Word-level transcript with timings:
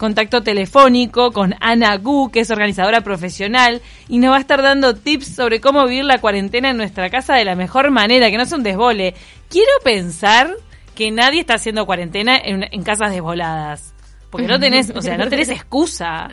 contacto 0.00 0.42
telefónico 0.42 1.30
con 1.30 1.54
Ana 1.60 1.94
Gu, 1.98 2.30
que 2.30 2.40
es 2.40 2.50
organizadora 2.50 3.02
profesional, 3.02 3.82
y 4.08 4.16
nos 4.16 4.30
va 4.30 4.38
a 4.38 4.40
estar 4.40 4.62
dando 4.62 4.96
tips 4.96 5.34
sobre 5.34 5.60
cómo 5.60 5.84
vivir 5.84 6.06
la 6.06 6.22
cuarentena 6.22 6.70
en 6.70 6.78
nuestra 6.78 7.10
casa 7.10 7.34
de 7.34 7.44
la 7.44 7.54
mejor 7.54 7.90
manera, 7.90 8.30
que 8.30 8.38
no 8.38 8.46
sea 8.46 8.56
un 8.56 8.64
desbole. 8.64 9.14
Quiero 9.50 9.70
pensar 9.84 10.54
que 10.94 11.10
nadie 11.10 11.40
está 11.40 11.54
haciendo 11.54 11.84
cuarentena 11.84 12.38
en, 12.42 12.64
en 12.72 12.82
casas 12.82 13.12
desvoladas. 13.12 13.92
Porque 14.30 14.46
no 14.46 14.60
tenés, 14.60 14.90
o 14.90 15.02
sea, 15.02 15.18
no 15.18 15.28
tenés 15.28 15.48
excusa. 15.50 16.28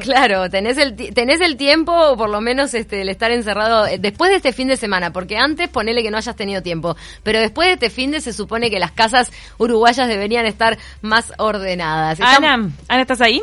Claro, 0.00 0.48
tenés 0.48 0.78
el, 0.78 0.94
tenés 0.94 1.40
el 1.40 1.56
tiempo, 1.56 1.92
o 1.92 2.16
por 2.16 2.30
lo 2.30 2.40
menos 2.40 2.72
este, 2.74 3.02
el 3.02 3.08
estar 3.08 3.30
encerrado 3.32 3.86
eh, 3.86 3.98
después 3.98 4.30
de 4.30 4.36
este 4.36 4.52
fin 4.52 4.68
de 4.68 4.76
semana, 4.76 5.12
porque 5.12 5.36
antes 5.36 5.68
ponele 5.68 6.02
que 6.02 6.10
no 6.10 6.18
hayas 6.18 6.36
tenido 6.36 6.62
tiempo, 6.62 6.96
pero 7.22 7.40
después 7.40 7.68
de 7.68 7.74
este 7.74 7.90
fin 7.90 8.12
de 8.12 8.20
se 8.20 8.32
supone 8.32 8.70
que 8.70 8.78
las 8.78 8.92
casas 8.92 9.32
uruguayas 9.58 10.08
deberían 10.08 10.46
estar 10.46 10.78
más 11.00 11.32
ordenadas. 11.38 12.20
Ana, 12.20 12.70
Ana, 12.88 13.02
¿estás 13.02 13.20
ahí? 13.20 13.42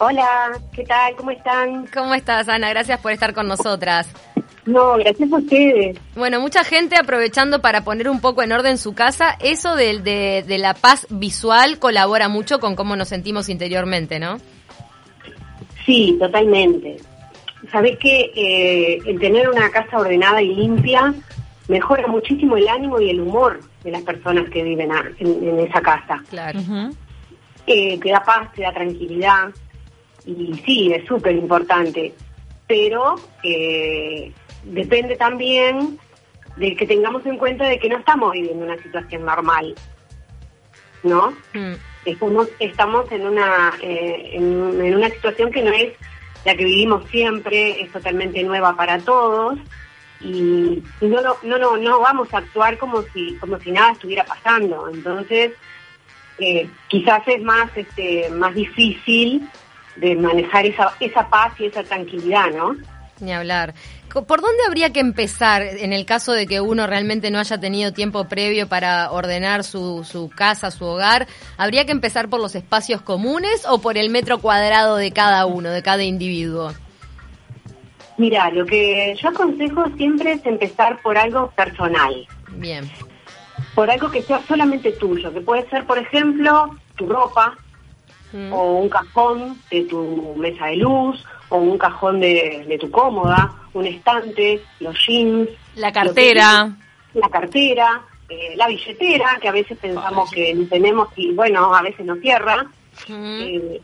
Hola, 0.00 0.52
¿qué 0.72 0.84
tal? 0.84 1.16
¿Cómo 1.16 1.32
están? 1.32 1.86
¿Cómo 1.88 2.14
estás, 2.14 2.48
Ana? 2.48 2.68
Gracias 2.68 3.00
por 3.00 3.10
estar 3.10 3.34
con 3.34 3.48
nosotras. 3.48 4.06
No, 4.68 4.98
gracias 4.98 5.32
a 5.32 5.36
ustedes. 5.36 5.98
Bueno, 6.14 6.40
mucha 6.40 6.62
gente 6.62 6.96
aprovechando 6.96 7.62
para 7.62 7.84
poner 7.84 8.10
un 8.10 8.20
poco 8.20 8.42
en 8.42 8.52
orden 8.52 8.76
su 8.76 8.94
casa, 8.94 9.34
eso 9.40 9.74
de, 9.76 10.00
de, 10.46 10.58
la 10.58 10.74
paz 10.74 11.06
visual 11.08 11.78
colabora 11.78 12.28
mucho 12.28 12.60
con 12.60 12.76
cómo 12.76 12.94
nos 12.94 13.08
sentimos 13.08 13.48
interiormente, 13.48 14.18
¿no? 14.18 14.36
Sí, 15.86 16.14
totalmente. 16.20 16.98
Sabés 17.72 17.98
que 17.98 18.30
eh, 18.36 18.98
el 19.06 19.18
tener 19.18 19.48
una 19.48 19.70
casa 19.70 19.96
ordenada 19.96 20.42
y 20.42 20.54
limpia 20.54 21.14
mejora 21.68 22.06
muchísimo 22.06 22.58
el 22.58 22.68
ánimo 22.68 23.00
y 23.00 23.08
el 23.08 23.20
humor 23.22 23.60
de 23.84 23.90
las 23.90 24.02
personas 24.02 24.50
que 24.50 24.62
viven 24.62 24.90
en, 25.18 25.60
esa 25.60 25.80
casa. 25.80 26.22
Claro. 26.28 26.60
eh, 27.66 27.98
te 27.98 28.10
da 28.10 28.22
paz, 28.22 28.52
te 28.52 28.62
da 28.62 28.72
tranquilidad 28.72 29.48
y 30.26 30.52
sí, 30.66 30.92
es 30.92 31.06
súper 31.06 31.34
importante. 31.36 32.12
Pero 32.66 33.14
eh, 33.42 34.30
depende 34.64 35.16
también 35.16 35.98
de 36.56 36.74
que 36.76 36.86
tengamos 36.86 37.24
en 37.26 37.38
cuenta 37.38 37.66
de 37.66 37.78
que 37.78 37.88
no 37.88 37.98
estamos 37.98 38.32
viviendo 38.32 38.64
una 38.64 38.78
situación 38.78 39.24
normal, 39.24 39.74
¿no? 41.02 41.30
Mm. 41.54 41.74
Estamos, 42.04 42.48
estamos 42.58 43.10
en 43.12 43.26
una 43.26 43.72
eh, 43.82 44.30
en, 44.32 44.94
una 44.94 45.08
situación 45.10 45.50
que 45.52 45.62
no 45.62 45.72
es 45.72 45.92
la 46.44 46.54
que 46.54 46.64
vivimos 46.64 47.08
siempre, 47.10 47.82
es 47.82 47.92
totalmente 47.92 48.42
nueva 48.42 48.74
para 48.76 48.98
todos 48.98 49.58
y, 50.20 50.82
no, 51.00 51.20
no, 51.42 51.58
no, 51.58 51.76
no 51.76 52.00
vamos 52.00 52.32
a 52.32 52.38
actuar 52.38 52.78
como 52.78 53.02
si 53.02 53.34
como 53.36 53.58
si 53.60 53.70
nada 53.70 53.92
estuviera 53.92 54.24
pasando. 54.24 54.88
Entonces, 54.88 55.52
eh, 56.38 56.68
quizás 56.88 57.22
es 57.26 57.42
más 57.42 57.70
este 57.76 58.30
más 58.30 58.54
difícil 58.54 59.48
de 59.96 60.16
manejar 60.16 60.66
esa 60.66 60.92
esa 60.98 61.28
paz 61.28 61.52
y 61.60 61.66
esa 61.66 61.84
tranquilidad, 61.84 62.50
¿no? 62.50 62.76
Ni 63.20 63.32
hablar. 63.32 63.74
¿Por 64.26 64.40
dónde 64.40 64.64
habría 64.66 64.92
que 64.92 65.00
empezar 65.00 65.62
en 65.62 65.92
el 65.92 66.04
caso 66.06 66.32
de 66.32 66.46
que 66.46 66.60
uno 66.60 66.86
realmente 66.86 67.30
no 67.30 67.38
haya 67.38 67.58
tenido 67.58 67.92
tiempo 67.92 68.28
previo 68.28 68.68
para 68.68 69.10
ordenar 69.10 69.64
su, 69.64 70.04
su 70.04 70.28
casa, 70.28 70.70
su 70.70 70.84
hogar? 70.84 71.26
¿Habría 71.56 71.84
que 71.84 71.92
empezar 71.92 72.28
por 72.28 72.40
los 72.40 72.54
espacios 72.54 73.02
comunes 73.02 73.64
o 73.68 73.80
por 73.80 73.98
el 73.98 74.10
metro 74.10 74.38
cuadrado 74.38 74.96
de 74.96 75.12
cada 75.12 75.46
uno, 75.46 75.70
de 75.70 75.82
cada 75.82 76.02
individuo? 76.02 76.72
Mira, 78.18 78.50
lo 78.50 78.66
que 78.66 79.16
yo 79.20 79.28
aconsejo 79.28 79.84
siempre 79.96 80.32
es 80.32 80.44
empezar 80.44 81.00
por 81.02 81.16
algo 81.16 81.50
personal. 81.52 82.26
Bien. 82.48 82.90
Por 83.74 83.90
algo 83.90 84.10
que 84.10 84.22
sea 84.22 84.40
solamente 84.48 84.90
tuyo, 84.92 85.32
que 85.32 85.40
puede 85.40 85.68
ser, 85.70 85.86
por 85.86 85.98
ejemplo, 85.98 86.76
tu 86.96 87.06
ropa, 87.06 87.56
mm. 88.32 88.52
o 88.52 88.80
un 88.80 88.88
cajón 88.88 89.56
de 89.70 89.82
tu 89.84 90.34
mesa 90.36 90.66
de 90.66 90.76
luz, 90.76 91.24
o 91.50 91.56
un 91.58 91.78
cajón 91.78 92.20
de, 92.20 92.76
tu 92.80 92.90
cómoda, 92.90 93.52
un 93.74 93.86
estante, 93.86 94.60
los 94.80 94.96
jeans. 95.06 95.48
La 95.76 95.92
cartera. 95.92 96.70
la 97.14 97.28
cartera, 97.28 98.02
eh, 98.28 98.54
la 98.56 98.68
billetera, 98.68 99.38
que 99.40 99.48
a 99.48 99.52
veces 99.52 99.78
pensamos 99.78 100.30
que 100.30 100.54
no 100.54 100.66
tenemos 100.66 101.08
y 101.16 101.32
bueno, 101.32 101.74
a 101.74 101.82
veces 101.82 102.04
nos 102.04 102.18
cierra. 102.20 102.66
Eh, 103.08 103.80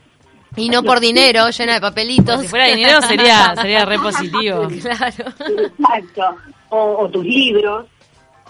y 0.55 0.69
no 0.69 0.83
por 0.83 0.99
dinero, 0.99 1.49
llena 1.49 1.73
de 1.73 1.81
papelitos. 1.81 2.41
Si 2.41 2.47
fuera 2.47 2.67
dinero 2.67 3.01
sería, 3.01 3.55
sería 3.55 3.85
re 3.85 3.99
positivo. 3.99 4.67
claro. 4.81 5.33
Exacto. 5.57 6.35
O, 6.69 7.09
tus 7.09 7.25
libros, 7.25 7.85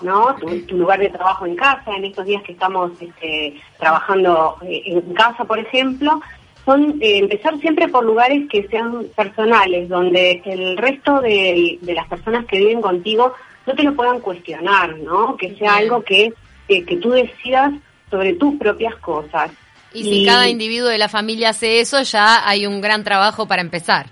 ¿no? 0.01 0.35
Tu, 0.35 0.77
lugar 0.77 0.99
de 0.99 1.09
trabajo 1.09 1.45
en 1.45 1.55
casa, 1.55 1.91
en 1.95 2.05
estos 2.05 2.25
días 2.25 2.43
que 2.43 2.53
estamos 2.53 2.91
este, 2.99 3.59
trabajando 3.79 4.57
eh, 4.63 4.81
en 4.85 5.13
casa, 5.13 5.45
por 5.45 5.59
ejemplo, 5.59 6.21
son 6.65 6.97
eh, 7.01 7.19
empezar 7.19 7.57
siempre 7.59 7.87
por 7.87 8.03
lugares 8.03 8.49
que 8.49 8.67
sean 8.67 9.05
personales, 9.15 9.87
donde 9.87 10.41
el 10.45 10.77
resto 10.77 11.21
de, 11.21 11.77
las 11.81 12.07
personas 12.07 12.45
que 12.45 12.57
viven 12.57 12.81
contigo 12.81 13.33
no 13.67 13.73
te 13.73 13.83
lo 13.83 13.95
puedan 13.95 14.19
cuestionar, 14.19 14.97
¿no? 14.97 15.37
Que 15.37 15.55
sea 15.55 15.75
algo 15.75 16.03
que, 16.03 16.33
que 16.67 16.97
tú 16.97 17.11
decidas 17.11 17.71
sobre 18.09 18.33
tus 18.33 18.55
propias 18.57 18.95
cosas. 18.95 19.51
Y, 19.93 20.03
si 20.03 20.25
cada 20.25 20.49
individuo 20.49 20.89
de 20.89 20.97
la 20.97 21.07
familia 21.07 21.49
hace 21.49 21.79
eso, 21.79 22.01
ya 22.01 22.47
hay 22.47 22.65
un 22.65 22.81
gran 22.81 23.03
trabajo 23.03 23.47
para 23.47 23.61
empezar. 23.61 24.07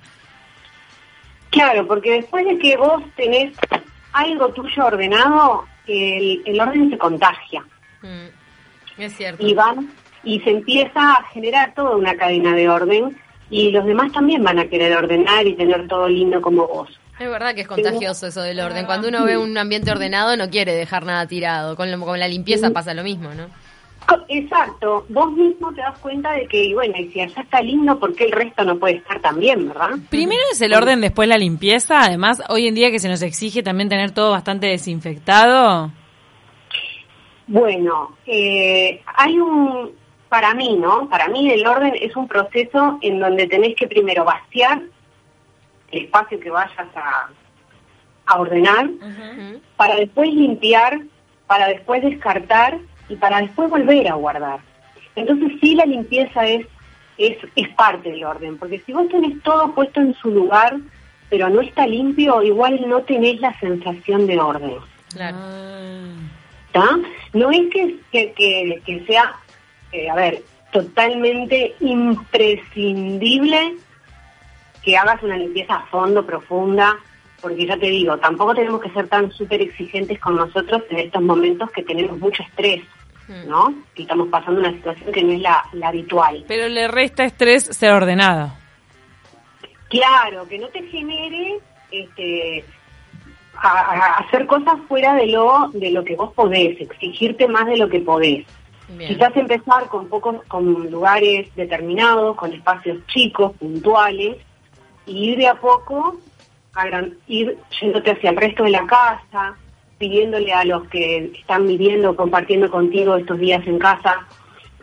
Claro, 1.49 1.85
porque 1.87 2.11
después 2.13 2.45
de 2.45 2.57
que 2.57 2.77
vos 2.77 3.03
tenés 3.15 3.53
algo 4.13 4.49
tuyo 4.53 4.85
ordenado, 4.85 5.65
el, 5.87 6.41
el 6.45 6.59
orden 6.59 6.89
se 6.89 6.97
contagia. 6.97 7.63
Mm, 8.01 9.01
es 9.01 9.15
cierto. 9.15 9.45
Y 9.45 9.53
van 9.53 9.91
y 10.23 10.39
se 10.41 10.51
empieza 10.51 11.13
a 11.13 11.23
generar 11.33 11.73
toda 11.73 11.95
una 11.95 12.15
cadena 12.15 12.55
de 12.55 12.69
orden 12.69 13.17
y 13.49 13.71
los 13.71 13.85
demás 13.85 14.11
también 14.11 14.43
van 14.43 14.59
a 14.59 14.67
querer 14.67 14.95
ordenar 14.95 15.45
y 15.45 15.55
tener 15.55 15.87
todo 15.87 16.07
lindo 16.07 16.41
como 16.41 16.67
vos. 16.67 16.89
Es 17.19 17.29
verdad 17.29 17.53
que 17.53 17.61
es 17.61 17.67
contagioso 17.67 18.27
eso 18.27 18.41
del 18.41 18.59
orden. 18.59 18.85
Cuando 18.85 19.07
uno 19.07 19.23
ve 19.23 19.37
un 19.37 19.55
ambiente 19.57 19.91
ordenado 19.91 20.35
no 20.35 20.49
quiere 20.49 20.73
dejar 20.73 21.05
nada 21.05 21.27
tirado. 21.27 21.75
Con, 21.75 22.01
con 22.01 22.19
la 22.19 22.27
limpieza 22.27 22.71
pasa 22.71 22.93
lo 22.93 23.03
mismo, 23.03 23.33
¿no? 23.33 23.45
Exacto, 24.27 25.05
vos 25.09 25.31
mismo 25.31 25.73
te 25.73 25.81
das 25.81 25.97
cuenta 25.99 26.33
de 26.33 26.47
que, 26.47 26.73
bueno, 26.73 26.93
y 26.99 27.09
si 27.09 27.21
allá 27.21 27.41
está 27.41 27.61
lindo, 27.61 27.97
¿por 27.99 28.13
qué 28.15 28.25
el 28.25 28.31
resto 28.31 28.63
no 28.63 28.77
puede 28.77 28.95
estar 28.95 29.21
también, 29.21 29.67
verdad? 29.67 29.91
Primero 30.09 30.41
es 30.51 30.61
el 30.61 30.73
orden, 30.73 31.01
después 31.01 31.29
la 31.29 31.37
limpieza. 31.37 32.01
Además, 32.01 32.41
hoy 32.49 32.67
en 32.67 32.75
día 32.75 32.91
que 32.91 32.99
se 32.99 33.07
nos 33.07 33.21
exige 33.21 33.63
también 33.63 33.89
tener 33.89 34.11
todo 34.11 34.31
bastante 34.31 34.67
desinfectado. 34.67 35.91
Bueno, 37.47 38.17
eh, 38.25 39.01
hay 39.15 39.39
un, 39.39 39.91
para 40.33 40.55
mí, 40.55 40.75
¿no? 40.77 41.07
Para 41.09 41.27
mí 41.27 41.51
el 41.51 41.63
orden 41.67 41.93
es 42.01 42.15
un 42.15 42.27
proceso 42.27 42.97
en 43.03 43.19
donde 43.19 43.45
tenés 43.45 43.75
que 43.75 43.87
primero 43.87 44.25
vaciar 44.25 44.81
el 45.91 46.05
espacio 46.05 46.39
que 46.39 46.49
vayas 46.49 46.87
a, 46.95 48.39
ordenar, 48.39 48.89
para 49.77 49.95
después 49.95 50.33
limpiar, 50.33 51.01
para 51.45 51.67
después 51.67 52.01
descartar 52.01 52.79
y 53.09 53.15
para 53.15 53.41
después 53.41 53.69
volver 53.69 54.07
a 54.07 54.15
guardar. 54.15 54.59
Entonces 55.15 55.51
sí 55.61 55.75
la 55.75 55.85
limpieza 55.85 56.47
es, 56.47 56.65
es, 57.19 57.37
es 57.55 57.69
parte 57.75 58.09
del 58.09 58.23
orden, 58.23 58.57
porque 58.57 58.79
si 58.79 58.91
vos 58.91 59.07
tenés 59.09 59.39
todo 59.43 59.71
puesto 59.75 60.01
en 60.01 60.15
su 60.15 60.31
lugar, 60.31 60.77
pero 61.29 61.47
no 61.47 61.61
está 61.61 61.85
limpio, 61.85 62.41
igual 62.41 62.83
no 62.87 63.03
tenés 63.03 63.39
la 63.39 63.53
sensación 63.59 64.25
de 64.25 64.39
orden. 64.39 64.77
Claro. 65.13 65.37
No 67.33 67.51
es 67.51 67.69
que, 67.69 67.99
que, 68.11 68.81
que 68.83 69.05
sea 69.05 69.35
eh, 69.93 70.09
a 70.09 70.15
ver, 70.15 70.43
totalmente 70.71 71.75
imprescindible 71.79 73.75
que 74.83 74.97
hagas 74.97 75.21
una 75.23 75.37
limpieza 75.37 75.75
a 75.75 75.85
fondo, 75.85 76.25
profunda, 76.25 76.97
porque 77.41 77.65
ya 77.65 77.77
te 77.77 77.85
digo, 77.85 78.17
tampoco 78.17 78.55
tenemos 78.55 78.81
que 78.81 78.89
ser 78.89 79.07
tan 79.07 79.31
súper 79.31 79.61
exigentes 79.61 80.19
con 80.19 80.35
nosotros 80.35 80.81
en 80.89 80.99
estos 80.99 81.21
momentos 81.21 81.69
que 81.71 81.83
tenemos 81.83 82.17
mucho 82.19 82.41
estrés, 82.43 82.83
hmm. 83.27 83.47
¿no? 83.47 83.73
Que 83.93 84.01
estamos 84.01 84.27
pasando 84.29 84.61
una 84.61 84.71
situación 84.71 85.11
que 85.11 85.23
no 85.23 85.33
es 85.33 85.41
la, 85.41 85.63
habitual. 85.83 86.43
Pero 86.47 86.67
le 86.67 86.87
resta 86.87 87.23
estrés 87.23 87.65
ser 87.65 87.91
ordenado. 87.91 88.51
Claro, 89.89 90.47
que 90.47 90.57
no 90.57 90.67
te 90.69 90.81
genere 90.87 91.59
este, 91.91 92.65
hacer 93.61 94.47
cosas 94.47 94.75
fuera 94.87 95.13
de 95.13 95.27
lo, 95.27 95.69
de 95.73 95.91
lo 95.91 96.03
que 96.03 96.15
vos 96.15 96.33
podés, 96.33 96.81
exigirte 96.81 97.47
más 97.47 97.67
de 97.67 97.77
lo 97.77 97.87
que 97.89 97.99
podés. 97.99 98.47
Quizás 98.97 99.35
empezar 99.35 99.87
con 99.87 100.07
pocos, 100.07 100.43
con 100.47 100.89
lugares 100.89 101.53
determinados, 101.55 102.35
con 102.35 102.53
espacios 102.53 103.05
chicos, 103.07 103.53
puntuales, 103.57 104.37
y 105.05 105.31
ir 105.31 105.37
de 105.37 105.47
a 105.47 105.55
poco, 105.55 106.17
a 106.73 106.87
ir 107.27 107.57
yéndote 107.79 108.11
hacia 108.11 108.29
el 108.31 108.37
resto 108.37 108.63
de 108.63 108.71
la 108.71 108.85
casa, 108.85 109.55
pidiéndole 109.97 110.53
a 110.53 110.63
los 110.65 110.87
que 110.89 111.31
están 111.39 111.67
viviendo, 111.67 112.15
compartiendo 112.15 112.69
contigo 112.69 113.15
estos 113.15 113.39
días 113.39 113.65
en 113.67 113.79
casa, 113.79 114.27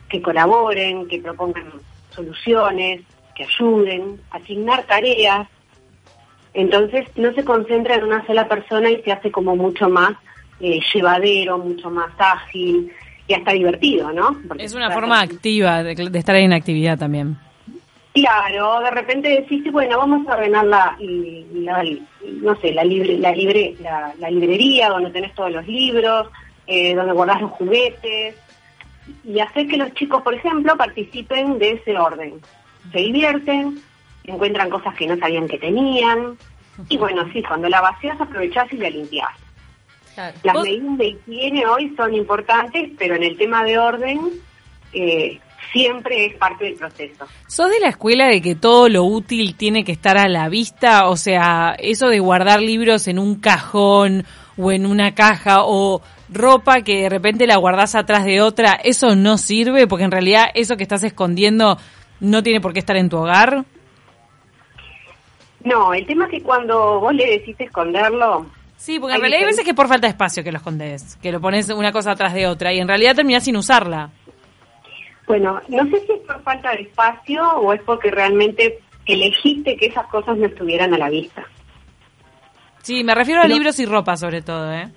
que 0.09 0.23
colaboren, 0.23 1.07
que 1.09 1.21
propongan 1.21 1.73
soluciones, 2.11 3.03
que 3.35 3.45
ayuden, 3.45 4.21
asignar 4.31 4.85
tareas. 4.85 5.49
Entonces 6.53 7.07
no 7.17 7.33
se 7.33 7.45
concentra 7.45 7.95
en 7.95 8.05
una 8.05 8.27
sola 8.27 8.49
persona 8.49 8.91
y 8.91 9.03
se 9.03 9.13
hace 9.13 9.31
como 9.31 9.57
mucho 9.57 9.89
más 9.89 10.13
eh, 10.61 10.81
llevadero, 10.93 11.59
mucho 11.59 11.91
más 11.91 12.11
ágil, 12.19 12.93
y 13.31 13.35
hasta 13.35 13.53
divertido, 13.53 14.13
¿no? 14.13 14.37
es 14.59 14.75
una 14.75 14.91
forma 14.91 15.21
activa 15.21 15.85
de, 15.85 15.93
estar 16.19 16.35
en 16.35 16.53
actividad 16.53 16.99
también. 16.99 17.39
Claro, 18.13 18.81
de 18.81 18.91
repente 18.91 19.29
decís, 19.29 19.71
bueno, 19.71 19.99
vamos 19.99 20.27
a 20.27 20.33
ordenar 20.33 20.67
la, 20.67 20.97
no 20.99 22.57
sé, 22.57 22.73
la, 22.73 22.83
libre, 22.83 23.19
la, 23.19 23.31
libre, 23.31 23.77
la, 23.81 24.31
librería 24.31 24.89
donde 24.89 25.11
tenés 25.11 25.33
todos 25.37 25.53
los 25.53 25.65
libros, 25.65 26.27
eh, 26.67 26.93
donde 26.97 27.13
guardás 27.13 27.41
los 27.41 27.53
juguetes, 27.53 28.35
y 29.23 29.39
hacer 29.39 29.69
que 29.69 29.77
los 29.77 29.95
chicos, 29.95 30.23
por 30.23 30.35
ejemplo, 30.35 30.77
participen 30.77 31.61
de 31.61 31.75
ese 31.75 31.97
orden. 31.97 32.41
Se 32.91 32.99
divierten, 32.99 33.81
encuentran 34.25 34.71
cosas 34.71 34.93
que 34.97 35.07
no 35.07 35.17
sabían 35.19 35.47
que 35.47 35.59
tenían, 35.59 36.37
y 36.89 36.97
bueno, 36.97 37.25
sí, 37.33 37.45
cuando 37.45 37.69
la 37.69 37.81
vacías 37.81 38.21
aprovechás 38.21 38.73
y 38.73 38.79
la 38.79 38.91
limpiás. 38.91 39.31
Las 40.43 40.63
medidas 40.63 40.99
de 40.99 41.07
higiene 41.07 41.67
hoy 41.67 41.95
son 41.97 42.15
importantes, 42.15 42.91
pero 42.99 43.15
en 43.15 43.23
el 43.23 43.37
tema 43.37 43.65
de 43.65 43.79
orden 43.79 44.21
eh, 44.93 45.41
siempre 45.73 46.27
es 46.27 46.37
parte 46.37 46.65
del 46.65 46.75
proceso. 46.75 47.27
¿Sos 47.47 47.71
de 47.71 47.81
la 47.81 47.89
escuela 47.89 48.27
de 48.27 48.41
que 48.41 48.55
todo 48.55 48.89
lo 48.89 49.05
útil 49.05 49.55
tiene 49.57 49.85
que 49.85 49.93
estar 49.93 50.19
a 50.19 50.29
la 50.29 50.49
vista? 50.49 51.09
O 51.09 51.17
sea, 51.17 51.75
eso 51.79 52.09
de 52.09 52.21
guardar 52.21 52.61
libros 52.61 53.09
en 53.09 53.19
un 53.19 53.37
cajón 53.37 54.25
o 54.57 54.73
en 54.73 54.87
una 54.87 55.15
caja 55.15 55.65
o 55.65 56.03
ropa 56.29 56.83
que 56.83 57.03
de 57.03 57.09
repente 57.09 57.47
la 57.47 57.57
guardás 57.57 57.95
atrás 57.95 58.25
de 58.25 58.41
otra, 58.41 58.73
¿eso 58.73 59.17
no 59.17 59.39
sirve? 59.39 59.87
Porque 59.87 60.05
en 60.05 60.11
realidad 60.11 60.47
eso 60.55 60.77
que 60.77 60.83
estás 60.83 61.03
escondiendo 61.03 61.77
no 62.21 62.43
tiene 62.43 62.61
por 62.61 62.73
qué 62.73 62.79
estar 62.79 62.97
en 62.97 63.09
tu 63.09 63.19
hogar. 63.19 63.65
No, 65.65 65.93
el 65.93 66.07
tema 66.07 66.25
es 66.25 66.31
que 66.31 66.43
cuando 66.43 67.01
vos 67.01 67.15
le 67.15 67.27
decís 67.27 67.57
esconderlo, 67.59 68.47
Sí, 68.81 68.99
porque 68.99 69.17
en 69.17 69.21
realidad 69.21 69.41
hay 69.41 69.47
veces 69.47 69.65
que 69.67 69.75
por 69.75 69.89
falta 69.89 70.07
de 70.07 70.13
espacio 70.13 70.43
que 70.43 70.51
lo 70.51 70.57
escondes, 70.57 71.17
que 71.17 71.31
lo 71.31 71.39
pones 71.39 71.69
una 71.69 71.93
cosa 71.93 72.13
atrás 72.13 72.33
de 72.33 72.47
otra 72.47 72.73
y 72.73 72.79
en 72.79 72.89
realidad 72.89 73.15
terminás 73.15 73.45
sin 73.45 73.59
usarla. 73.59 74.09
Bueno, 75.27 75.61
no 75.69 75.85
sé 75.91 76.01
si 76.07 76.13
es 76.13 76.21
por 76.21 76.43
falta 76.43 76.71
de 76.71 76.85
espacio 76.85 77.47
o 77.59 77.75
es 77.75 77.83
porque 77.83 78.11
realmente 78.11 78.79
elegiste 79.05 79.77
que 79.77 79.89
esas 79.89 80.07
cosas 80.07 80.39
no 80.39 80.47
estuvieran 80.47 80.95
a 80.95 80.99
la 80.99 81.11
vista. 81.11 81.47
Sí, 82.81 83.05
me 83.05 83.15
refiero 83.15 83.43
a 83.43 83.47
libros 83.47 83.79
y 83.81 83.85
ropa 83.85 84.17
sobre 84.17 84.41
todo, 84.41 84.73
¿eh? 84.73 84.89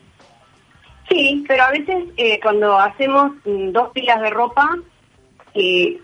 Sí, 1.09 1.44
pero 1.45 1.63
a 1.63 1.71
veces 1.71 2.06
eh, 2.15 2.39
cuando 2.41 2.80
hacemos 2.80 3.33
mm, 3.44 3.71
dos 3.74 3.89
pilas 3.89 4.21
de 4.21 4.30
ropa, 4.30 4.77
eh, 5.56 6.00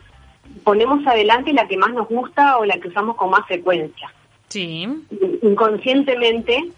ponemos 0.65 1.07
adelante 1.07 1.53
la 1.53 1.65
que 1.65 1.77
más 1.77 1.93
nos 1.93 2.09
gusta 2.09 2.57
o 2.57 2.65
la 2.65 2.77
que 2.77 2.89
usamos 2.89 3.15
con 3.15 3.29
más 3.29 3.47
frecuencia. 3.47 4.11
Sí. 4.49 4.85
Inconscientemente 5.43 6.73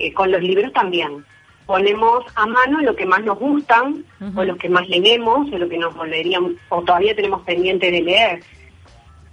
eh, 0.00 0.14
con 0.14 0.32
los 0.32 0.42
libros 0.42 0.72
también. 0.72 1.24
Ponemos 1.66 2.24
a 2.34 2.46
mano 2.46 2.80
lo 2.80 2.96
que 2.96 3.04
más 3.04 3.22
nos 3.22 3.38
gustan, 3.38 4.04
o 4.34 4.42
los 4.42 4.56
que 4.56 4.68
más 4.68 4.88
leemos, 4.88 5.52
o 5.52 5.58
lo 5.58 5.68
que 5.68 5.78
nos 5.78 5.94
volveríamos, 5.94 6.52
o 6.70 6.82
todavía 6.82 7.14
tenemos 7.14 7.42
pendiente 7.42 7.90
de 7.90 8.00
leer. 8.00 8.42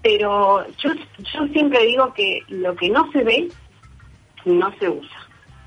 Pero 0.04 0.68
yo, 0.78 0.92
yo 1.19 1.48
siempre 1.48 1.86
digo 1.86 2.14
que 2.14 2.42
lo 2.50 2.75
que 2.75 2.90
no 2.90 3.10
se 3.12 3.24
ve, 3.24 3.48
no 4.46 4.72
se 4.78 4.90
usa. 4.90 5.18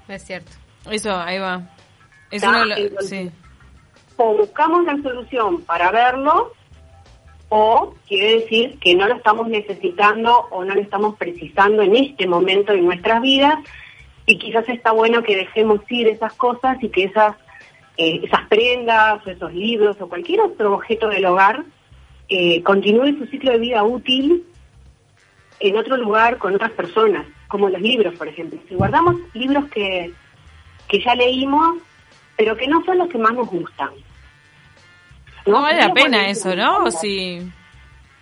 Es 0.06 0.23
cierto. 0.23 0.52
Eso, 0.91 1.17
ahí 1.17 1.38
va. 1.38 1.62
sí. 3.00 3.31
O 4.17 4.37
buscamos 4.37 4.85
la 4.85 5.00
solución 5.02 5.62
para 5.62 5.91
verlo, 5.91 6.52
o 7.49 7.94
quiere 8.06 8.41
decir 8.41 8.79
que 8.79 8.94
no 8.94 9.08
lo 9.08 9.17
estamos 9.17 9.49
necesitando 9.49 10.47
o 10.50 10.62
no 10.62 10.75
lo 10.75 10.81
estamos 10.81 11.17
precisando 11.17 11.82
en 11.82 11.97
este 11.97 12.26
momento 12.26 12.73
de 12.73 12.82
nuestras 12.82 13.23
vidas 13.23 13.58
y 14.26 14.38
quizás 14.38 14.69
está 14.69 14.93
bueno 14.93 15.22
que 15.22 15.37
dejemos 15.37 15.81
ir 15.88 16.08
esas 16.08 16.32
cosas 16.34 16.82
y 16.82 16.88
que 16.88 17.05
esas, 17.05 17.37
eh, 17.96 18.20
esas 18.22 18.46
prendas 18.49 19.26
o 19.26 19.31
esos 19.31 19.52
libros 19.52 19.96
o 20.00 20.08
cualquier 20.08 20.40
otro 20.40 20.75
objeto 20.75 21.08
del 21.08 21.25
hogar 21.26 21.64
eh, 22.28 22.62
continúe 22.62 23.19
su 23.19 23.26
ciclo 23.26 23.52
de 23.52 23.58
vida 23.58 23.82
útil 23.82 24.44
en 25.58 25.76
otro 25.76 25.96
lugar 25.96 26.38
con 26.38 26.55
otras 26.55 26.70
personas, 26.72 27.26
como 27.49 27.69
los 27.69 27.81
libros, 27.81 28.14
por 28.14 28.28
ejemplo. 28.28 28.58
Si 28.69 28.75
guardamos 28.75 29.17
libros 29.34 29.69
que, 29.70 30.12
que 30.88 31.02
ya 31.02 31.14
leímos, 31.14 31.78
pero 32.37 32.56
que 32.56 32.66
no 32.66 32.82
son 32.84 32.99
los 32.99 33.08
que 33.08 33.19
más 33.19 33.34
nos 33.34 33.49
gustan. 33.49 33.90
No, 35.46 35.61
vale 35.61 35.81
la 35.81 35.93
pena 35.93 36.28
eso, 36.28 36.55
¿no? 36.55 36.90
Si... 36.90 37.40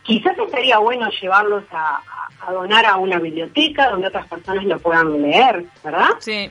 Quizás 0.03 0.39
estaría 0.39 0.79
bueno 0.79 1.09
llevarlos 1.21 1.65
a, 1.71 2.01
a 2.49 2.53
donar 2.53 2.87
a 2.87 2.97
una 2.97 3.19
biblioteca 3.19 3.91
donde 3.91 4.09
otras 4.09 4.27
personas 4.27 4.65
lo 4.65 4.79
puedan 4.79 5.21
leer, 5.23 5.65
¿verdad? 5.85 6.11
Sí. 6.19 6.51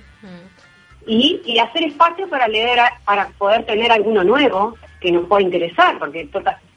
Y, 1.06 1.42
y 1.46 1.60
hacer 1.60 1.84
espacio 1.84 2.28
para 2.30 2.48
leer, 2.48 2.80
para 3.06 3.30
poder 3.30 3.66
tener 3.66 3.92
alguno 3.92 4.24
nuevo 4.24 4.78
que 5.00 5.12
nos 5.12 5.26
pueda 5.28 5.44
interesar, 5.44 5.98
porque 6.00 6.30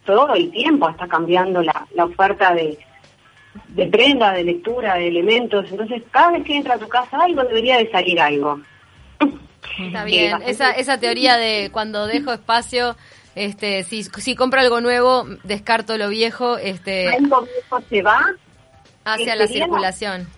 todo 0.04 0.34
el 0.34 0.50
tiempo 0.50 0.88
está 0.88 1.08
cambiando 1.08 1.62
la, 1.62 1.86
la 1.94 2.04
oferta 2.04 2.54
de, 2.54 2.78
de 3.68 3.86
prenda, 3.86 4.32
de 4.32 4.44
lectura, 4.44 4.94
de 4.94 5.08
elementos. 5.08 5.66
Entonces, 5.70 6.02
cada 6.10 6.32
vez 6.32 6.44
que 6.44 6.56
entra 6.56 6.74
a 6.74 6.78
tu 6.78 6.88
casa 6.88 7.18
algo, 7.20 7.42
debería 7.44 7.78
de 7.78 7.90
salir 7.90 8.20
algo. 8.20 8.60
Está 9.78 10.04
bien. 10.04 10.40
esa, 10.46 10.70
esa 10.72 10.98
teoría 10.98 11.36
de 11.36 11.70
cuando 11.72 12.06
dejo 12.06 12.32
espacio, 12.32 12.96
este, 13.34 13.84
si, 13.84 14.04
si 14.04 14.34
compro 14.34 14.60
algo 14.60 14.80
nuevo, 14.80 15.26
descarto 15.44 15.96
lo 15.96 16.08
viejo. 16.08 16.56
Este... 16.58 17.08
Algo 17.08 17.42
viejo 17.42 17.80
se 17.88 18.02
va 18.02 18.34
hacia 19.14 19.36
la 19.36 19.46
circulación. 19.46 20.28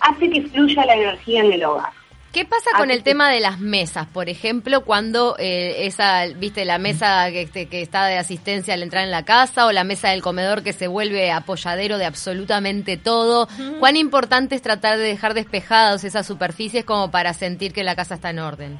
Hace 0.00 0.28
que 0.30 0.42
fluya 0.42 0.84
la 0.84 0.94
energía 0.94 1.42
en 1.42 1.52
el 1.52 1.64
hogar. 1.64 1.92
¿Qué 2.36 2.44
pasa 2.44 2.68
con 2.76 2.90
el 2.90 3.02
tema 3.02 3.30
de 3.30 3.40
las 3.40 3.60
mesas, 3.60 4.06
por 4.08 4.28
ejemplo, 4.28 4.82
cuando 4.82 5.36
eh, 5.38 5.86
esa, 5.86 6.26
viste, 6.36 6.66
la 6.66 6.76
mesa 6.76 7.30
que, 7.30 7.40
este, 7.40 7.66
que, 7.66 7.80
está 7.80 8.04
de 8.04 8.18
asistencia 8.18 8.74
al 8.74 8.82
entrar 8.82 9.04
en 9.04 9.10
la 9.10 9.24
casa 9.24 9.64
o 9.64 9.72
la 9.72 9.84
mesa 9.84 10.10
del 10.10 10.20
comedor 10.20 10.62
que 10.62 10.74
se 10.74 10.86
vuelve 10.86 11.32
apoyadero 11.32 11.96
de 11.96 12.04
absolutamente 12.04 12.98
todo? 12.98 13.48
¿Cuán 13.80 13.96
importante 13.96 14.54
es 14.54 14.60
tratar 14.60 14.98
de 14.98 15.04
dejar 15.04 15.32
despejadas 15.32 16.04
esas 16.04 16.26
superficies 16.26 16.84
como 16.84 17.10
para 17.10 17.32
sentir 17.32 17.72
que 17.72 17.82
la 17.82 17.96
casa 17.96 18.16
está 18.16 18.28
en 18.28 18.40
orden? 18.40 18.78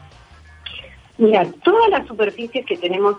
Mira, 1.17 1.47
todas 1.65 1.89
las 1.89 2.07
superficies 2.07 2.67
que 2.67 2.77
tenemos 2.77 3.17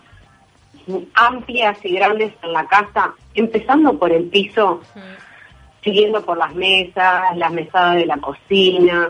amplias 1.16 1.78
y 1.84 1.94
grandes 1.96 2.32
en 2.44 2.54
la 2.54 2.68
casa, 2.68 3.16
empezando 3.34 3.98
por 3.98 4.12
el 4.12 4.26
piso, 4.26 4.82
siguiendo 5.84 6.24
por 6.24 6.38
las 6.38 6.54
mesas, 6.56 7.36
las 7.38 7.52
mesadas 7.52 7.96
de 7.96 8.06
la 8.06 8.18
cocina, 8.18 9.10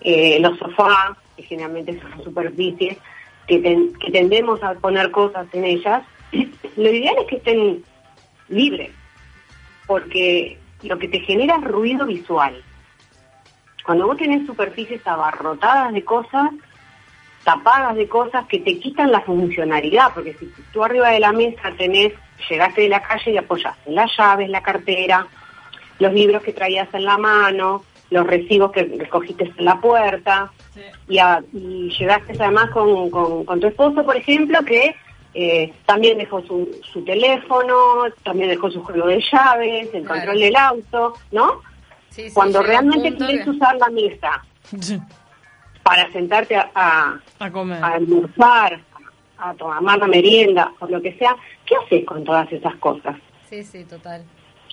eh, 0.00 0.38
los 0.40 0.58
sofás, 0.58 1.16
que 1.36 1.42
generalmente 1.44 2.00
son 2.00 2.24
superficies, 2.24 2.98
que, 3.46 3.62
que 3.62 4.10
tendemos 4.10 4.62
a 4.62 4.74
poner 4.74 5.10
cosas 5.10 5.46
en 5.52 5.64
ellas, 5.64 6.02
lo 6.76 6.90
ideal 6.90 7.16
es 7.20 7.26
que 7.26 7.36
estén 7.36 7.84
libres, 8.48 8.90
porque 9.86 10.58
lo 10.82 10.98
que 10.98 11.08
te 11.08 11.20
genera 11.20 11.56
es 11.56 11.64
ruido 11.64 12.06
visual. 12.06 12.62
Cuando 13.84 14.06
vos 14.06 14.16
tenés 14.16 14.46
superficies 14.46 15.04
abarrotadas 15.06 15.92
de 15.92 16.04
cosas, 16.04 16.50
tapadas 17.44 17.96
de 17.96 18.08
cosas 18.08 18.46
que 18.46 18.60
te 18.60 18.78
quitan 18.78 19.10
la 19.10 19.20
funcionalidad, 19.20 20.12
porque 20.14 20.34
si 20.34 20.46
tú 20.72 20.84
arriba 20.84 21.10
de 21.10 21.20
la 21.20 21.32
mesa 21.32 21.72
tenés, 21.76 22.12
llegaste 22.48 22.82
de 22.82 22.88
la 22.88 23.02
calle 23.02 23.32
y 23.32 23.36
apoyaste 23.36 23.90
las 23.90 24.10
llaves, 24.16 24.48
la 24.48 24.62
cartera, 24.62 25.26
los 26.02 26.12
libros 26.12 26.42
que 26.42 26.52
traías 26.52 26.92
en 26.92 27.04
la 27.04 27.16
mano, 27.16 27.84
los 28.10 28.26
recibos 28.26 28.72
que 28.72 28.82
recogiste 28.82 29.52
en 29.56 29.64
la 29.64 29.80
puerta, 29.80 30.52
y, 31.08 31.18
llegaste 31.98 32.32
además 32.38 32.70
con, 32.70 33.10
con, 33.10 33.60
tu 33.60 33.66
esposo, 33.66 34.04
por 34.04 34.16
ejemplo, 34.16 34.58
que 34.64 34.94
eh, 35.34 35.72
también 35.86 36.18
dejó 36.18 36.42
su, 36.42 36.68
su, 36.92 37.04
teléfono, 37.04 38.04
también 38.22 38.50
dejó 38.50 38.70
su 38.70 38.82
juego 38.82 39.06
de 39.06 39.22
llaves, 39.32 39.88
el 39.94 40.06
control 40.06 40.38
del 40.38 40.56
auto, 40.56 41.14
¿no? 41.30 41.62
Cuando 42.34 42.62
realmente 42.62 43.14
quieres 43.16 43.46
usar 43.46 43.76
la 43.76 43.88
mesa 43.88 44.44
para 45.82 46.10
sentarte 46.12 46.56
a, 46.56 46.70
a, 46.74 47.20
a 47.38 47.92
almorzar, 47.94 48.80
a 49.38 49.54
tomar 49.54 49.98
la 49.98 50.06
merienda 50.06 50.72
o 50.80 50.86
lo 50.86 51.00
que 51.00 51.16
sea, 51.16 51.34
¿qué 51.64 51.74
haces 51.76 52.04
con 52.04 52.22
todas 52.24 52.52
esas 52.52 52.76
cosas? 52.76 53.16
Sí, 53.48 53.64
sí, 53.64 53.84
total 53.84 54.24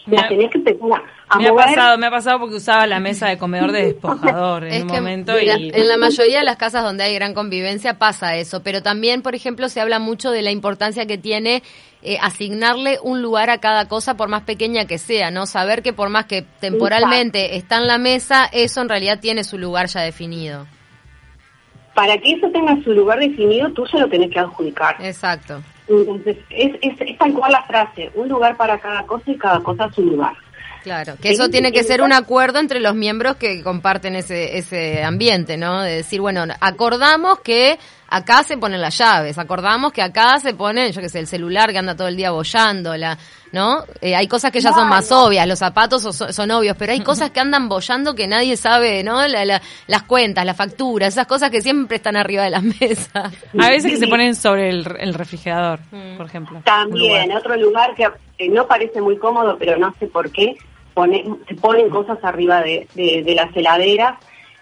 me 0.10 1.48
Ha 1.48 1.54
pasado, 1.54 1.98
me 1.98 2.08
ha 2.08 2.12
pasado 2.12 2.40
porque 2.40 2.56
usaba 2.56 2.88
la 2.88 3.00
mesa 3.00 3.28
de 3.28 3.38
comedor 3.38 3.72
de 3.72 3.86
despojador 3.86 4.64
en 4.68 4.84
un 4.84 4.88
momento. 4.88 5.40
y... 5.40 5.50
En 5.50 5.88
la 5.88 5.98
mayoría 5.98 6.40
de 6.40 6.46
las 6.46 6.58
casas 6.58 6.84
donde 6.84 7.04
hay 7.04 7.14
gran 7.16 7.34
convivencia 7.34 7.98
pasa 7.98 8.36
eso, 8.36 8.64
pero 8.64 8.82
también, 8.82 9.22
por 9.22 9.36
ejemplo, 9.36 9.70
se 9.70 9.82
habla 9.82 10.00
mucho 10.00 10.32
de 10.32 10.42
la 10.42 10.52
importancia 10.52 11.06
que 11.06 11.18
tiene 11.18 11.64
eh, 12.02 12.18
asignarle 12.22 12.98
un 13.04 13.22
lugar 13.22 13.50
a 13.50 13.60
cada 13.60 13.88
cosa, 13.88 14.16
por 14.16 14.30
más 14.30 14.44
pequeña 14.44 14.86
que 14.86 14.98
sea, 14.98 15.32
¿no? 15.32 15.46
Saber 15.46 15.84
que 15.84 15.94
por 15.94 16.10
más 16.10 16.26
que 16.26 16.44
temporalmente 16.60 17.58
está 17.58 17.78
en 17.78 17.88
la 17.88 17.98
mesa, 17.98 18.46
eso 18.52 18.82
en 18.82 18.90
realidad 18.90 19.20
tiene 19.20 19.44
su 19.44 19.58
lugar 19.58 19.88
ya 19.88 20.02
definido. 20.02 20.66
Para 21.94 22.18
que 22.18 22.32
eso 22.32 22.50
tenga 22.52 22.82
su 22.84 22.94
lugar 22.94 23.20
definido, 23.20 23.70
tú 23.74 23.86
se 23.86 24.00
lo 24.00 24.08
tenés 24.08 24.32
que 24.32 24.40
adjudicar. 24.40 24.96
Exacto. 25.02 25.62
Entonces, 25.90 26.38
es, 26.50 26.76
es, 26.82 27.18
tal 27.18 27.34
cual 27.34 27.52
la 27.52 27.64
frase, 27.64 28.12
un 28.14 28.30
lugar 28.30 28.56
para 28.58 28.80
cada 28.80 29.06
cosa 29.06 29.32
y 29.32 29.38
cada 29.38 29.60
cosa 29.62 29.86
a 29.86 29.92
su 29.92 30.04
lugar. 30.04 30.34
Claro, 30.84 31.16
que 31.22 31.32
eso 31.32 31.50
tiene 31.50 31.72
que 31.72 31.84
ser 31.84 32.02
un 32.02 32.14
acuerdo 32.14 32.60
entre 32.60 32.80
los 32.80 32.96
miembros 32.96 33.36
que 33.36 33.62
comparten 33.64 34.16
ese, 34.16 34.58
ese 34.58 35.04
ambiente, 35.04 35.58
¿no? 35.58 35.82
De 35.82 35.98
decir, 35.98 36.22
bueno, 36.22 36.46
acordamos 36.62 37.40
que 37.40 37.78
acá 38.10 38.44
se 38.44 38.58
ponen 38.58 38.82
las 38.82 38.98
llaves, 38.98 39.38
acordamos 39.38 39.92
que 39.92 40.02
acá 40.02 40.40
se 40.40 40.54
pone, 40.54 40.92
yo 40.92 41.02
qué 41.02 41.10
sé, 41.10 41.20
el 41.20 41.28
celular 41.28 41.72
que 41.72 41.78
anda 41.78 41.96
todo 41.96 42.08
el 42.08 42.16
día 42.16 42.32
bollando, 42.32 42.96
la, 42.98 43.18
¿no? 43.52 43.84
Eh, 44.02 44.16
hay 44.16 44.28
cosas 44.28 44.52
que 44.52 44.60
ya 44.60 44.72
son 44.74 44.88
más 44.88 45.12
obvias, 45.12 45.48
los 45.48 45.60
zapatos 45.60 46.04
son, 46.16 46.52
obvios, 46.52 46.76
pero 46.78 46.92
hay 46.92 47.02
cosas 47.02 47.32
que 47.32 47.40
andan 47.40 47.70
bollando 47.70 48.16
que 48.16 48.28
nadie 48.28 48.58
sabe, 48.58 49.04
¿no? 49.04 49.20
las 49.88 50.04
cuentas, 50.04 50.46
las 50.46 50.58
facturas, 50.58 51.10
esas 51.10 51.28
cosas 51.28 51.50
que 51.50 51.62
siempre 51.62 51.98
están 51.98 52.16
arriba 52.16 52.44
de 52.44 52.50
las 52.50 52.64
mesas. 52.64 53.34
A 53.60 53.70
veces 53.70 53.92
que 53.92 53.98
se 53.98 54.08
ponen 54.08 54.36
sobre 54.36 54.70
el, 54.70 55.14
refrigerador, 55.14 55.80
mm. 55.92 56.18
por 56.18 56.26
ejemplo. 56.26 56.62
También, 56.66 57.32
otro 57.32 57.56
lugar 57.58 57.96
que, 57.96 58.50
no 58.50 58.68
parece 58.68 59.02
muy 59.02 59.18
cómodo, 59.18 59.58
pero 59.60 59.78
no 59.78 59.94
sé 60.00 60.08
por 60.08 60.32
qué, 60.32 60.56
se 61.48 61.56
ponen 61.56 61.90
cosas 61.90 62.18
arriba 62.24 62.62
de, 62.62 62.88
de 62.96 63.36
las 63.36 63.56
heladeras 63.56 64.18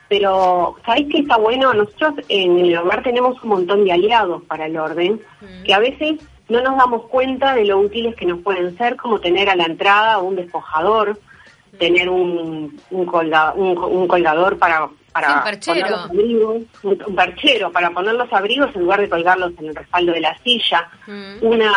pero 0.10 0.76
¿sabéis 0.86 1.08
qué 1.12 1.20
está 1.20 1.38
bueno? 1.38 1.74
Nosotros 1.74 2.16
en 2.30 2.60
el 2.60 2.78
hogar 2.78 3.04
tenemos 3.04 3.42
un 3.44 3.50
montón 3.50 3.84
de 3.84 3.92
aliados 3.92 4.44
para 4.44 4.66
el 4.66 4.78
orden, 4.78 5.22
mm. 5.42 5.64
que 5.64 5.74
a 5.74 5.80
veces 5.80 6.20
no 6.50 6.62
nos 6.62 6.78
damos 6.78 7.04
cuenta 7.08 7.54
de 7.56 7.66
lo 7.66 7.80
útiles 7.80 8.16
que 8.16 8.26
nos 8.26 8.40
pueden 8.40 8.78
ser, 8.78 8.96
como 8.96 9.20
tener 9.20 9.50
a 9.50 9.56
la 9.56 9.66
entrada 9.66 10.20
un 10.20 10.36
despojador, 10.36 11.20
mm. 11.74 11.78
tener 11.78 12.10
un, 12.10 12.80
un, 12.90 13.06
colgador 14.08 14.58
para, 14.58 14.88
para 15.12 15.44
poner 15.66 15.90
los 15.90 16.00
abrigos, 16.06 16.64
un, 16.84 17.16
perchero 17.16 17.72
para 17.72 17.90
poner 17.90 18.14
los 18.14 18.32
abrigos 18.32 18.74
en 18.76 18.82
lugar 18.82 19.02
de 19.02 19.10
colgarlos 19.10 19.52
en 19.60 19.68
el 19.68 19.76
respaldo 19.76 20.14
de 20.14 20.22
la 20.22 20.38
silla, 20.40 20.90
mm. 21.06 21.38
una, 21.42 21.74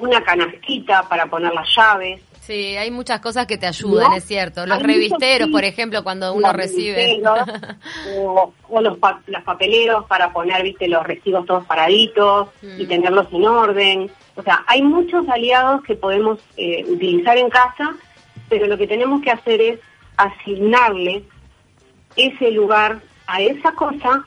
una 0.00 0.22
canastita 0.22 1.02
para 1.08 1.26
poner 1.26 1.52
las 1.52 1.68
llaves. 1.76 2.22
Sí, 2.46 2.76
hay 2.76 2.92
muchas 2.92 3.18
cosas 3.20 3.46
que 3.46 3.58
te 3.58 3.66
ayudan, 3.66 4.12
es 4.12 4.24
cierto. 4.24 4.66
Los 4.66 4.80
revisteros, 4.80 5.48
por 5.48 5.64
ejemplo, 5.64 6.04
cuando 6.04 6.32
uno 6.32 6.52
recibe. 6.52 7.20
o, 8.16 8.52
los, 8.80 8.98
papeleros 9.44 10.04
para 10.06 10.32
poner, 10.32 10.62
viste, 10.62 10.86
los 10.86 11.04
recibos 11.04 11.44
todos 11.44 11.64
paraditos 11.66 12.50
y 12.62 12.84
mm. 12.84 12.88
tenerlos 12.88 13.26
en 13.32 13.46
orden. 13.46 14.10
O 14.36 14.42
sea, 14.44 14.64
hay 14.68 14.80
muchos 14.80 15.28
aliados 15.28 15.82
que 15.82 15.96
podemos 15.96 16.38
eh, 16.56 16.84
utilizar 16.86 17.36
en 17.36 17.50
casa, 17.50 17.96
pero 18.48 18.68
lo 18.68 18.78
que 18.78 18.86
tenemos 18.86 19.22
que 19.22 19.32
hacer 19.32 19.60
es 19.60 19.80
asignarle 20.16 21.24
ese 22.14 22.52
lugar 22.52 23.00
a 23.26 23.40
esa 23.40 23.72
cosa 23.72 24.24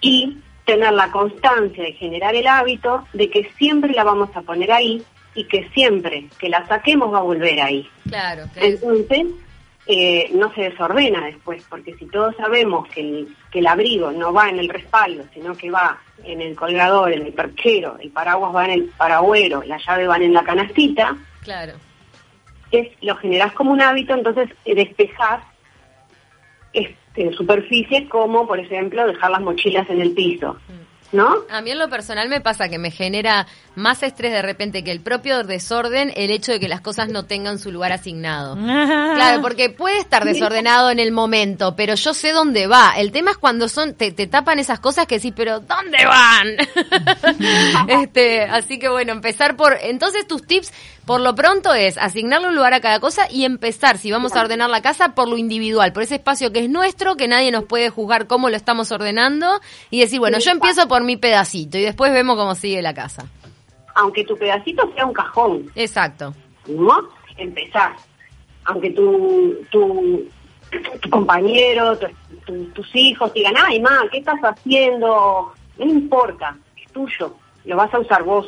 y 0.00 0.38
tener 0.64 0.92
la 0.92 1.10
constancia 1.10 1.82
de 1.82 1.92
generar 1.94 2.36
el 2.36 2.46
hábito 2.46 3.04
de 3.12 3.28
que 3.30 3.50
siempre 3.58 3.94
la 3.94 4.04
vamos 4.04 4.30
a 4.36 4.42
poner 4.42 4.70
ahí 4.70 5.02
y 5.34 5.44
que 5.44 5.68
siempre 5.70 6.28
que 6.38 6.48
la 6.48 6.66
saquemos 6.66 7.12
va 7.12 7.18
a 7.18 7.22
volver 7.22 7.60
ahí. 7.60 7.88
Claro. 8.08 8.44
Entonces, 8.56 9.26
eh, 9.86 10.30
no 10.34 10.52
se 10.54 10.62
desordena 10.62 11.26
después, 11.26 11.64
porque 11.68 11.94
si 11.96 12.06
todos 12.06 12.36
sabemos 12.36 12.88
que 12.88 13.00
el, 13.00 13.36
que 13.50 13.58
el 13.58 13.66
abrigo 13.66 14.12
no 14.12 14.32
va 14.32 14.48
en 14.48 14.58
el 14.58 14.68
respaldo, 14.68 15.24
sino 15.34 15.56
que 15.56 15.70
va 15.70 15.98
en 16.22 16.40
el 16.40 16.54
colgador, 16.54 17.12
en 17.12 17.26
el 17.26 17.32
perchero, 17.32 17.96
el 18.00 18.10
paraguas 18.10 18.54
va 18.54 18.64
en 18.66 18.70
el 18.72 18.84
paragüero, 18.96 19.62
la 19.64 19.78
llave 19.78 20.06
van 20.06 20.22
en 20.22 20.34
la 20.34 20.44
canastita, 20.44 21.16
claro. 21.42 21.72
es, 22.70 22.88
lo 23.00 23.16
generás 23.16 23.52
como 23.54 23.72
un 23.72 23.80
hábito, 23.80 24.14
entonces 24.14 24.50
eh, 24.64 24.74
despejar 24.76 25.42
este, 26.72 27.32
superficies 27.32 28.08
como, 28.08 28.46
por 28.46 28.60
ejemplo, 28.60 29.06
dejar 29.06 29.32
las 29.32 29.40
mochilas 29.40 29.88
en 29.90 30.00
el 30.00 30.12
piso. 30.12 30.54
Mm. 30.68 30.81
¿No? 31.12 31.36
A 31.50 31.60
mí 31.60 31.70
en 31.70 31.78
lo 31.78 31.90
personal 31.90 32.28
me 32.30 32.40
pasa 32.40 32.70
que 32.70 32.78
me 32.78 32.90
genera 32.90 33.46
más 33.74 34.02
estrés 34.02 34.32
de 34.32 34.42
repente 34.42 34.82
que 34.82 34.92
el 34.92 35.00
propio 35.00 35.44
desorden 35.44 36.12
el 36.16 36.30
hecho 36.30 36.52
de 36.52 36.60
que 36.60 36.68
las 36.68 36.80
cosas 36.80 37.08
no 37.08 37.26
tengan 37.26 37.58
su 37.58 37.70
lugar 37.70 37.92
asignado. 37.92 38.56
claro, 38.56 39.42
porque 39.42 39.68
puede 39.70 39.98
estar 39.98 40.24
desordenado 40.24 40.90
en 40.90 40.98
el 40.98 41.12
momento, 41.12 41.76
pero 41.76 41.94
yo 41.94 42.14
sé 42.14 42.32
dónde 42.32 42.66
va. 42.66 42.94
El 42.96 43.12
tema 43.12 43.32
es 43.32 43.36
cuando 43.36 43.68
son 43.68 43.94
te, 43.94 44.12
tapan 44.12 44.58
esas 44.58 44.80
cosas 44.80 45.06
que 45.06 45.20
sí, 45.20 45.32
pero 45.32 45.60
¿dónde 45.60 46.04
van? 46.06 46.56
este, 47.88 48.44
así 48.44 48.78
que 48.78 48.88
bueno, 48.88 49.12
empezar 49.12 49.56
por 49.56 49.76
entonces 49.82 50.26
tus 50.26 50.46
tips 50.46 50.72
por 51.06 51.20
lo 51.20 51.34
pronto 51.34 51.74
es 51.74 51.98
asignarle 51.98 52.48
un 52.48 52.54
lugar 52.54 52.74
a 52.74 52.80
cada 52.80 53.00
cosa 53.00 53.30
y 53.30 53.44
empezar, 53.44 53.98
si 53.98 54.10
vamos 54.10 54.34
a 54.36 54.40
ordenar 54.40 54.70
la 54.70 54.82
casa, 54.82 55.14
por 55.14 55.28
lo 55.28 55.36
individual, 55.36 55.92
por 55.92 56.02
ese 56.02 56.16
espacio 56.16 56.52
que 56.52 56.60
es 56.60 56.70
nuestro, 56.70 57.16
que 57.16 57.28
nadie 57.28 57.50
nos 57.50 57.64
puede 57.64 57.90
juzgar 57.90 58.26
cómo 58.26 58.50
lo 58.50 58.56
estamos 58.56 58.92
ordenando 58.92 59.60
y 59.90 60.00
decir, 60.00 60.20
bueno, 60.20 60.38
yo 60.38 60.50
empiezo 60.50 60.88
por 60.88 61.02
mi 61.02 61.16
pedacito 61.16 61.78
y 61.78 61.82
después 61.82 62.12
vemos 62.12 62.36
cómo 62.36 62.54
sigue 62.54 62.82
la 62.82 62.94
casa 62.94 63.26
aunque 63.94 64.24
tu 64.24 64.36
pedacito 64.36 64.90
sea 64.94 65.06
un 65.06 65.12
cajón. 65.12 65.70
Exacto. 65.74 66.34
¿No? 66.66 67.08
Empezar. 67.36 67.94
Aunque 68.64 68.90
tu, 68.90 69.56
tu, 69.70 70.24
compañero, 71.10 71.98
tus 72.74 72.94
hijos 72.94 73.32
digan, 73.32 73.54
ay, 73.58 73.80
ma, 73.80 74.02
¿qué 74.10 74.18
estás 74.18 74.40
haciendo? 74.40 75.52
No 75.78 75.84
importa, 75.84 76.56
es 76.76 76.92
tuyo, 76.92 77.34
lo 77.64 77.76
vas 77.76 77.92
a 77.92 77.98
usar 77.98 78.22
vos. 78.22 78.46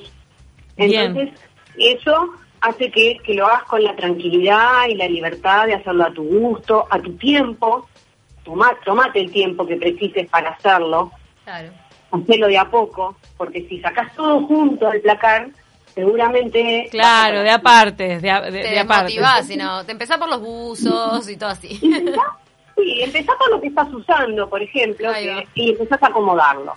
Entonces, 0.77 1.31
eso 1.77 2.33
hace 2.64 2.90
que, 2.90 3.18
que 3.25 3.35
lo 3.35 3.47
hagas 3.47 3.64
con 3.64 3.83
la 3.83 3.94
tranquilidad 3.94 4.87
y 4.88 4.94
la 4.94 5.09
libertad 5.09 5.66
de 5.66 5.75
hacerlo 5.75 6.04
a 6.04 6.12
tu 6.12 6.25
gusto, 6.25 6.87
a 6.90 6.99
tu 6.99 7.16
tiempo. 7.16 7.88
Toma, 8.44 8.73
tomate 8.85 9.21
el 9.21 9.30
tiempo 9.30 9.66
que 9.66 9.76
precises 9.76 10.28
para 10.28 10.50
hacerlo. 10.50 11.12
Claro 11.44 11.71
hacerlo 12.23 12.47
de 12.47 12.59
a 12.59 12.71
poco, 12.71 13.16
porque 13.37 13.66
si 13.68 13.80
sacas 13.80 14.14
todo 14.14 14.47
junto 14.47 14.88
al 14.88 15.00
placar, 15.00 15.49
seguramente... 15.94 16.88
Claro, 16.90 17.42
de 17.42 17.50
aparte, 17.50 18.21
de, 18.21 18.50
de, 18.50 18.62
te 18.62 18.78
aparte. 18.78 19.12
sino 19.42 19.85
te 19.85 19.92
empezás 19.92 20.18
por 20.18 20.28
los 20.28 20.40
buzos 20.40 21.28
y 21.28 21.37
todo 21.37 21.50
así. 21.50 21.68
sí, 22.76 23.02
empezás 23.02 23.37
por 23.37 23.50
lo 23.50 23.61
que 23.61 23.68
estás 23.68 23.92
usando, 23.92 24.49
por 24.49 24.62
ejemplo, 24.62 25.11
y 25.54 25.71
empezás 25.71 26.02
a 26.02 26.06
acomodarlo. 26.09 26.75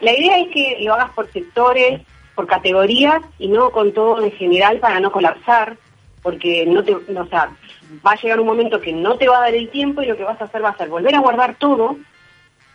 La 0.00 0.12
idea 0.12 0.38
es 0.38 0.48
que 0.52 0.78
lo 0.80 0.94
hagas 0.94 1.10
por 1.10 1.30
sectores, 1.32 2.02
por 2.34 2.46
categorías 2.46 3.22
y 3.38 3.48
no 3.48 3.70
con 3.70 3.92
todo 3.92 4.22
en 4.22 4.32
general 4.32 4.78
para 4.80 5.00
no 5.00 5.12
colapsar, 5.12 5.76
porque 6.22 6.64
no 6.66 6.82
te, 6.82 6.94
o 6.94 7.26
sea, 7.28 7.50
va 8.04 8.12
a 8.12 8.20
llegar 8.20 8.40
un 8.40 8.46
momento 8.46 8.80
que 8.80 8.92
no 8.92 9.16
te 9.16 9.28
va 9.28 9.38
a 9.38 9.42
dar 9.42 9.54
el 9.54 9.68
tiempo 9.70 10.02
y 10.02 10.06
lo 10.06 10.16
que 10.16 10.24
vas 10.24 10.40
a 10.40 10.44
hacer 10.44 10.64
va 10.64 10.70
a 10.70 10.76
ser 10.76 10.88
volver 10.88 11.14
a 11.14 11.20
guardar 11.20 11.54
todo, 11.56 11.92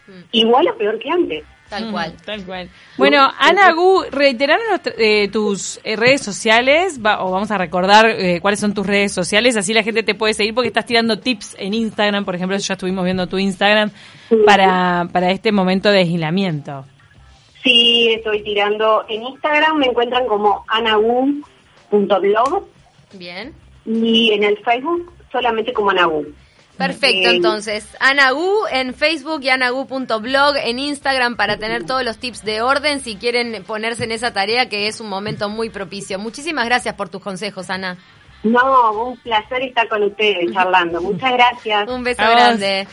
mm. 0.07 0.21
igual 0.31 0.67
o 0.67 0.77
peor 0.77 0.99
que 0.99 1.09
antes. 1.09 1.43
Tal 1.69 1.91
cual. 1.91 2.13
Tal 2.25 2.43
cual. 2.45 2.69
Bueno, 2.97 3.27
Ana 3.37 3.71
Gu, 3.73 4.05
reiteraron 4.11 4.65
eh, 4.97 5.29
tus 5.31 5.79
eh, 5.83 5.95
redes 5.95 6.21
sociales, 6.21 6.97
o 6.97 7.31
vamos 7.31 7.51
a 7.51 7.59
recordar 7.59 8.07
eh, 8.09 8.39
cuáles 8.41 8.59
son 8.59 8.73
tus 8.73 8.87
redes 8.87 9.11
sociales, 9.11 9.55
así 9.55 9.73
la 9.73 9.83
gente 9.83 10.01
te 10.01 10.15
puede 10.15 10.33
seguir 10.33 10.55
porque 10.55 10.69
estás 10.69 10.87
tirando 10.87 11.19
tips 11.19 11.55
en 11.59 11.75
Instagram, 11.75 12.25
por 12.25 12.35
ejemplo, 12.35 12.57
ya 12.57 12.73
estuvimos 12.73 13.05
viendo 13.05 13.27
tu 13.27 13.37
Instagram 13.37 13.91
para, 14.47 15.07
para 15.11 15.29
este 15.29 15.51
momento 15.51 15.91
de 15.91 15.99
aislamiento. 15.99 16.85
Sí, 17.69 18.11
estoy 18.15 18.41
tirando 18.41 19.05
en 19.07 19.21
Instagram, 19.21 19.77
me 19.77 19.85
encuentran 19.85 20.25
como 20.25 20.65
anagu.blog. 20.69 21.43
Bien. 23.13 23.53
Y 23.85 24.31
en 24.31 24.43
el 24.43 24.57
Facebook 24.63 25.13
solamente 25.31 25.71
como 25.71 25.91
anagu. 25.91 26.25
Perfecto, 26.77 27.29
entonces, 27.29 27.85
Anagu 27.99 28.65
en 28.71 28.95
Facebook 28.95 29.41
y 29.43 29.49
anagu.blog 29.49 30.55
en 30.63 30.79
Instagram 30.79 31.35
para 31.35 31.57
tener 31.57 31.85
todos 31.85 32.03
los 32.03 32.17
tips 32.17 32.43
de 32.43 32.61
orden 32.61 33.01
si 33.01 33.17
quieren 33.17 33.63
ponerse 33.65 34.05
en 34.05 34.13
esa 34.13 34.33
tarea 34.33 34.67
que 34.69 34.87
es 34.87 34.99
un 34.99 35.09
momento 35.09 35.47
muy 35.49 35.69
propicio. 35.69 36.17
Muchísimas 36.17 36.65
gracias 36.65 36.95
por 36.95 37.09
tus 37.09 37.21
consejos, 37.21 37.69
Ana. 37.69 37.97
No, 38.41 39.09
un 39.09 39.17
placer 39.17 39.61
estar 39.61 39.87
con 39.89 40.01
ustedes 40.03 40.51
charlando. 40.53 41.01
Muchas 41.01 41.33
gracias. 41.33 41.87
un 41.87 42.03
beso 42.03 42.23
grande. 42.23 42.87